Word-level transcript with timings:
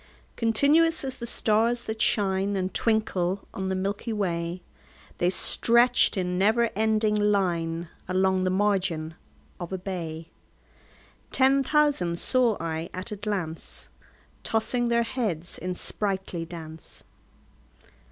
Continuous 0.35 1.03
as 1.03 1.17
the 1.19 1.27
stars 1.27 1.85
that 1.85 2.01
shine 2.01 2.55
And 2.55 2.73
twinkle 2.73 3.47
on 3.53 3.69
the 3.69 3.75
milky 3.75 4.11
way, 4.11 4.63
They 5.19 5.29
stretched 5.29 6.17
in 6.17 6.39
never 6.39 6.71
ending 6.75 7.13
line 7.13 7.87
Along 8.07 8.43
the 8.43 8.49
margin 8.49 9.13
of 9.59 9.71
a 9.71 9.77
bay: 9.77 10.31
10 11.33 11.61
Ten 11.61 11.71
thousand 11.71 12.17
saw 12.17 12.57
I 12.59 12.89
at 12.95 13.11
a 13.11 13.15
glance, 13.15 13.89
Tossing 14.41 14.87
their 14.87 15.03
heads 15.03 15.59
in 15.59 15.75
sprightly 15.75 16.47
dance. 16.47 17.03